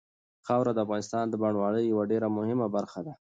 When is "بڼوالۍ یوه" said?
1.41-2.03